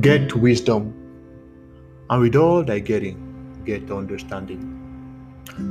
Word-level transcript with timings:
Get 0.00 0.34
wisdom, 0.34 0.92
and 2.08 2.22
with 2.22 2.34
all 2.34 2.64
thy 2.64 2.78
getting, 2.78 3.62
get 3.66 3.90
understanding. 3.90 4.62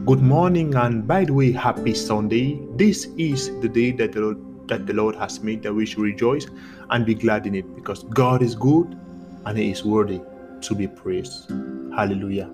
Good 0.05 0.21
morning, 0.21 0.75
and 0.75 1.05
by 1.07 1.25
the 1.25 1.33
way, 1.33 1.51
happy 1.51 1.93
Sunday. 1.93 2.59
This 2.75 3.05
is 3.17 3.47
the 3.59 3.67
day 3.67 3.91
that 3.93 4.11
the 4.11 4.21
Lord, 4.21 4.67
that 4.69 4.85
the 4.85 4.93
Lord 4.93 5.15
has 5.15 5.41
made, 5.41 5.63
that 5.63 5.73
we 5.73 5.87
should 5.87 6.03
rejoice 6.03 6.45
and 6.91 7.05
be 7.05 7.15
glad 7.15 7.47
in 7.47 7.55
it, 7.55 7.75
because 7.75 8.03
God 8.03 8.43
is 8.43 8.53
good 8.55 8.97
and 9.45 9.57
He 9.57 9.71
is 9.71 9.83
worthy 9.83 10.21
to 10.61 10.75
be 10.75 10.87
praised. 10.87 11.49
Hallelujah. 11.95 12.49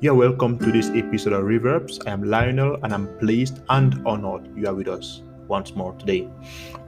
You 0.00 0.10
are 0.10 0.16
welcome 0.16 0.58
to 0.58 0.72
this 0.72 0.90
episode 0.90 1.32
of 1.32 1.44
Reverbs. 1.44 2.04
I 2.06 2.10
am 2.10 2.24
Lionel, 2.24 2.78
and 2.82 2.92
I'm 2.92 3.06
pleased 3.18 3.60
and 3.68 4.02
honored 4.04 4.54
you 4.56 4.66
are 4.66 4.74
with 4.74 4.88
us 4.88 5.22
once 5.48 5.74
more 5.74 5.92
today. 5.94 6.28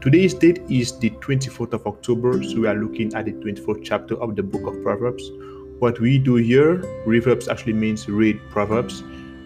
Today's 0.00 0.34
date 0.34 0.62
is 0.68 0.98
the 0.98 1.10
24th 1.10 1.72
of 1.72 1.86
October, 1.86 2.42
so 2.42 2.60
we 2.60 2.66
are 2.66 2.74
looking 2.74 3.14
at 3.14 3.24
the 3.24 3.32
24th 3.32 3.84
chapter 3.84 4.14
of 4.22 4.36
the 4.36 4.42
book 4.42 4.66
of 4.66 4.82
Proverbs. 4.82 5.30
What 5.78 6.00
we 6.00 6.18
do 6.18 6.36
here, 6.36 6.78
Reverbs 7.06 7.48
actually 7.48 7.74
means 7.74 8.08
read 8.08 8.40
Proverbs. 8.50 9.02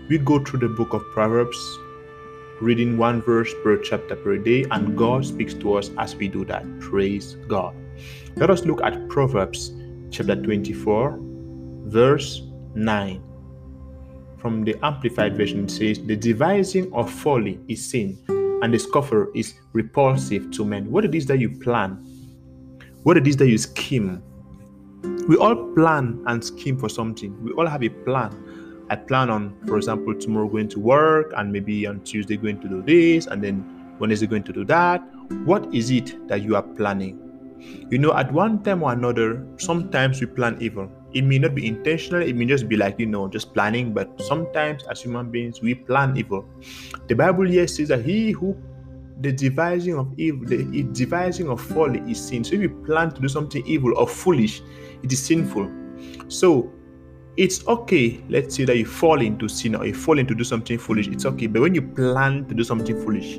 We 0.09 0.19
go 0.19 0.43
through 0.43 0.61
the 0.61 0.69
book 0.69 0.93
of 0.93 1.03
Proverbs, 1.13 1.59
reading 2.61 2.97
one 2.97 3.23
verse 3.23 3.53
per 3.63 3.77
chapter 3.79 4.17
per 4.17 4.39
day, 4.39 4.65
and 4.71 4.97
God 4.97 5.27
speaks 5.27 5.55
to 5.55 5.75
us 5.75 5.91
as 5.99 6.17
we 6.17 6.29
do 6.29 6.45
that. 6.47 6.65
Praise 6.81 7.37
God. 7.49 7.75
Let 8.37 8.51
us 8.51 8.65
look 8.65 8.83
at 8.83 9.09
Proverbs 9.09 9.73
chapter 10.11 10.37
24, 10.37 11.19
verse 11.87 12.43
9 12.75 13.23
from 14.43 14.65
the 14.65 14.75
Amplified 14.83 15.37
Version 15.37 15.65
it 15.65 15.71
says, 15.71 16.05
The 16.05 16.17
devising 16.17 16.93
of 16.93 17.09
folly 17.09 17.61
is 17.69 17.89
sin, 17.89 18.19
and 18.63 18.73
the 18.73 19.31
is 19.35 19.55
repulsive 19.73 20.51
to 20.53 20.65
men. 20.65 20.91
What 20.91 21.05
it 21.05 21.15
is 21.15 21.27
that 21.27 21.39
you 21.39 21.51
plan, 21.51 21.99
what 23.03 23.17
it 23.17 23.27
is 23.27 23.37
that 23.39 23.49
you 23.49 23.59
scheme. 23.59 24.23
We 25.29 25.37
all 25.37 25.57
plan 25.75 26.23
and 26.27 26.43
scheme 26.43 26.79
for 26.79 26.89
something. 26.89 27.43
We 27.43 27.53
all 27.53 27.67
have 27.67 27.83
a 27.83 27.89
plan. 27.89 28.87
I 28.89 28.97
plan 28.97 29.31
on, 29.31 29.57
for 29.67 29.77
example, 29.77 30.15
tomorrow 30.15 30.49
going 30.49 30.69
to 30.69 30.81
work, 30.81 31.33
and 31.37 31.53
maybe 31.53 31.87
on 31.87 32.01
Tuesday 32.01 32.37
going 32.37 32.61
to 32.61 32.69
do 32.69 32.83
this, 32.83 33.27
and 33.27 33.43
then 33.43 33.97
Wednesday 33.99 34.27
going 34.27 34.45
to 34.45 34.53
do 34.53 34.65
that. 34.67 34.99
What 35.45 35.75
is 35.75 35.91
it 35.91 36.29
that 36.29 36.43
you 36.43 36.55
are 36.57 36.63
planning? 36.63 37.19
You 37.91 37.99
know, 37.99 38.15
at 38.15 38.33
one 38.33 38.63
time 38.63 38.83
or 38.83 38.93
another, 38.93 39.45
sometimes 39.57 40.21
we 40.21 40.27
plan 40.27 40.57
evil. 40.61 40.91
It 41.15 41.23
may 41.23 41.39
not 41.39 41.55
be 41.55 41.67
intentional, 41.67 42.23
it 42.23 42.35
may 42.35 42.47
just 42.47 42.69
be 42.69 42.77
like, 42.77 42.99
you 42.99 43.07
know, 43.07 43.29
just 43.29 43.53
planning, 43.53 43.93
but 43.93 44.21
sometimes 44.23 44.85
as 44.85 45.03
human 45.03 45.31
beings, 45.31 45.61
we 45.61 45.75
plan 45.75 46.17
evil. 46.17 46.49
The 47.09 47.15
Bible 47.15 47.47
here 47.47 47.67
says 47.67 47.89
that 47.89 48.05
he 48.05 48.31
who 48.31 48.57
the 49.21 49.33
devising 49.33 49.97
of 49.97 50.13
evil, 50.19 50.47
the 50.47 50.83
devising 50.93 51.49
of 51.49 51.61
folly 51.61 52.01
is 52.11 52.21
sin. 52.21 52.43
So 52.43 52.55
if 52.55 52.63
you 52.63 52.71
plan 52.71 53.13
to 53.13 53.21
do 53.21 53.29
something 53.29 53.65
evil 53.67 53.97
or 53.97 54.09
foolish, 54.09 54.63
it 55.03 55.13
is 55.13 55.25
sinful. 55.25 55.71
So 56.29 56.73
it's 57.37 57.67
okay, 57.67 58.23
let's 58.29 58.57
say 58.57 58.65
that 58.65 58.77
you 58.77 58.85
fall 58.85 59.21
into 59.21 59.49
sin 59.49 59.75
or 59.75 59.87
you 59.87 59.95
fall 59.95 60.19
into 60.19 60.35
do 60.35 60.45
something 60.45 60.79
foolish, 60.79 61.09
it's 61.09 61.25
okay. 61.25 61.47
But 61.47 61.63
when 61.63 61.75
you 61.75 61.83
plan 61.83 62.47
to 62.47 62.55
do 62.55 62.65
something 62.65 63.01
foolish, 63.05 63.39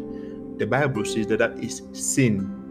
the 0.58 0.66
Bible 0.66 1.06
says 1.06 1.28
that 1.28 1.40
that 1.40 1.60
is 1.60 1.82
sin. 1.92 2.63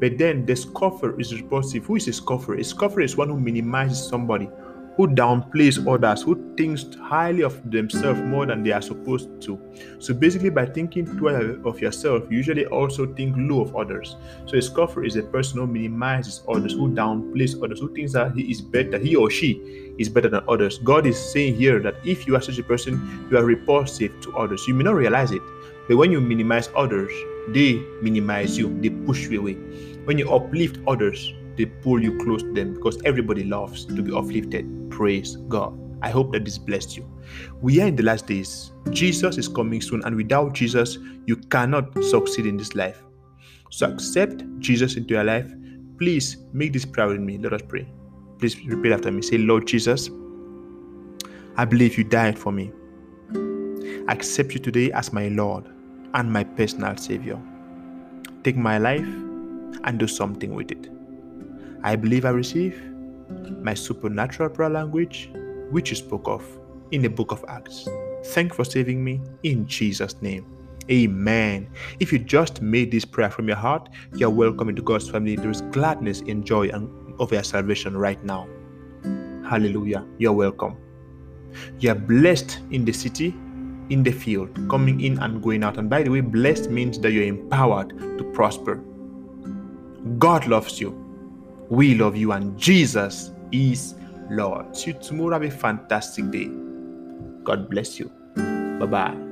But 0.00 0.18
then 0.18 0.46
the 0.46 0.56
scoffer 0.56 1.18
is 1.20 1.34
repulsive. 1.34 1.84
Who 1.86 1.96
is 1.96 2.08
a 2.08 2.12
scoffer? 2.12 2.54
A 2.54 2.64
scoffer 2.64 3.00
is 3.00 3.16
one 3.16 3.28
who 3.28 3.40
minimizes 3.40 4.06
somebody, 4.06 4.48
who 4.96 5.06
downplays 5.08 5.86
others, 5.86 6.22
who 6.22 6.54
thinks 6.56 6.86
highly 6.96 7.42
of 7.42 7.70
themselves 7.70 8.20
more 8.20 8.46
than 8.46 8.62
they 8.62 8.72
are 8.72 8.80
supposed 8.80 9.28
to. 9.42 9.60
So 9.98 10.14
basically, 10.14 10.48
by 10.48 10.66
thinking 10.66 11.06
twice 11.18 11.58
of 11.64 11.80
yourself, 11.80 12.24
you 12.30 12.38
usually 12.38 12.66
also 12.66 13.12
think 13.14 13.34
low 13.38 13.60
of 13.60 13.76
others. 13.76 14.16
So 14.46 14.56
a 14.56 14.62
scoffer 14.62 15.04
is 15.04 15.16
a 15.16 15.22
person 15.22 15.60
who 15.60 15.66
minimizes 15.66 16.42
others, 16.48 16.72
who 16.72 16.88
downplays 16.88 17.62
others, 17.62 17.80
who 17.80 17.94
thinks 17.94 18.12
that 18.12 18.34
he 18.34 18.50
is 18.50 18.62
better, 18.62 18.98
he 18.98 19.16
or 19.16 19.30
she 19.30 19.94
is 19.98 20.08
better 20.08 20.28
than 20.28 20.42
others. 20.48 20.78
God 20.78 21.06
is 21.06 21.18
saying 21.18 21.56
here 21.56 21.78
that 21.80 21.96
if 22.04 22.26
you 22.26 22.34
are 22.36 22.42
such 22.42 22.58
a 22.58 22.62
person, 22.62 23.28
you 23.30 23.36
are 23.36 23.44
repulsive 23.44 24.18
to 24.22 24.36
others. 24.36 24.66
You 24.66 24.74
may 24.74 24.84
not 24.84 24.94
realize 24.94 25.30
it, 25.30 25.42
but 25.88 25.96
when 25.98 26.10
you 26.10 26.20
minimize 26.20 26.70
others, 26.74 27.12
they 27.48 27.82
minimize 28.02 28.56
you, 28.58 28.78
they 28.80 28.90
push 28.90 29.26
you 29.28 29.40
away. 29.40 29.54
When 30.04 30.18
you 30.18 30.30
uplift 30.32 30.78
others, 30.86 31.32
they 31.56 31.66
pull 31.66 32.02
you 32.02 32.18
close 32.18 32.42
to 32.42 32.52
them 32.52 32.74
because 32.74 33.00
everybody 33.04 33.44
loves 33.44 33.84
to 33.86 34.02
be 34.02 34.14
uplifted. 34.14 34.90
Praise 34.90 35.36
God. 35.48 35.78
I 36.02 36.10
hope 36.10 36.32
that 36.32 36.44
this 36.44 36.58
blessed 36.58 36.96
you. 36.96 37.10
We 37.62 37.80
are 37.80 37.86
in 37.86 37.96
the 37.96 38.02
last 38.02 38.26
days. 38.26 38.72
Jesus 38.90 39.38
is 39.38 39.48
coming 39.48 39.80
soon, 39.80 40.02
and 40.04 40.14
without 40.14 40.52
Jesus, 40.52 40.98
you 41.26 41.36
cannot 41.36 42.04
succeed 42.04 42.46
in 42.46 42.56
this 42.56 42.74
life. 42.74 43.02
So 43.70 43.90
accept 43.90 44.44
Jesus 44.58 44.96
into 44.96 45.14
your 45.14 45.24
life. 45.24 45.50
Please 45.98 46.36
make 46.52 46.72
this 46.72 46.84
prayer 46.84 47.08
with 47.08 47.20
me. 47.20 47.38
Let 47.38 47.54
us 47.54 47.62
pray. 47.66 47.88
Please 48.38 48.62
repeat 48.66 48.92
after 48.92 49.10
me. 49.10 49.22
Say, 49.22 49.38
Lord 49.38 49.66
Jesus, 49.66 50.10
I 51.56 51.64
believe 51.64 51.96
you 51.96 52.04
died 52.04 52.38
for 52.38 52.52
me. 52.52 52.70
I 54.08 54.12
accept 54.12 54.52
you 54.52 54.60
today 54.60 54.92
as 54.92 55.12
my 55.12 55.28
Lord 55.28 55.64
and 56.16 56.32
my 56.32 56.42
personal 56.42 56.96
Savior. 56.96 57.38
Take 58.42 58.56
my 58.56 58.78
life 58.78 59.06
and 59.84 59.98
do 59.98 60.08
something 60.08 60.54
with 60.54 60.72
it. 60.72 60.90
I 61.84 61.94
believe 61.94 62.24
I 62.24 62.30
receive 62.30 62.82
my 63.60 63.74
supernatural 63.74 64.48
prayer 64.48 64.70
language, 64.70 65.30
which 65.70 65.90
you 65.90 65.96
spoke 65.96 66.26
of 66.26 66.42
in 66.90 67.02
the 67.02 67.10
book 67.10 67.32
of 67.32 67.44
Acts. 67.48 67.86
Thank 68.26 68.52
you 68.52 68.56
for 68.56 68.64
saving 68.64 69.04
me 69.04 69.20
in 69.42 69.66
Jesus' 69.66 70.20
name. 70.22 70.46
Amen. 70.90 71.68
If 72.00 72.12
you 72.12 72.18
just 72.18 72.62
made 72.62 72.90
this 72.90 73.04
prayer 73.04 73.30
from 73.30 73.48
your 73.48 73.56
heart, 73.56 73.90
you're 74.14 74.30
welcome 74.30 74.68
into 74.70 74.82
God's 74.82 75.10
family. 75.10 75.36
There 75.36 75.50
is 75.50 75.60
gladness 75.60 76.20
and 76.22 76.46
joy 76.46 76.70
of 77.18 77.30
your 77.30 77.42
salvation 77.42 77.96
right 77.96 78.22
now. 78.24 78.48
Hallelujah. 79.46 80.06
You're 80.18 80.32
welcome. 80.32 80.76
You're 81.78 81.94
blessed 81.94 82.60
in 82.70 82.84
the 82.84 82.92
city 82.92 83.34
in 83.90 84.02
the 84.02 84.12
field, 84.12 84.50
coming 84.68 85.00
in 85.00 85.18
and 85.18 85.42
going 85.42 85.64
out. 85.64 85.78
And 85.78 85.88
by 85.88 86.02
the 86.02 86.10
way, 86.10 86.20
blessed 86.20 86.70
means 86.70 86.98
that 87.00 87.12
you're 87.12 87.24
empowered 87.24 87.90
to 88.18 88.24
prosper. 88.34 88.76
God 90.18 90.46
loves 90.46 90.80
you. 90.80 90.90
We 91.68 91.94
love 91.94 92.16
you, 92.16 92.32
and 92.32 92.56
Jesus 92.58 93.32
is 93.52 93.94
Lord. 94.30 94.76
See 94.76 94.92
you 94.92 94.98
tomorrow. 94.98 95.32
Have 95.32 95.42
a 95.42 95.50
fantastic 95.50 96.30
day. 96.30 96.48
God 97.44 97.68
bless 97.70 97.98
you. 97.98 98.10
Bye 98.78 98.86
bye. 98.86 99.25